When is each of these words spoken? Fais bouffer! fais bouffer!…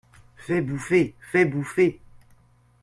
Fais 0.35 0.61
bouffer! 0.63 1.13
fais 1.21 1.45
bouffer!… 1.45 2.01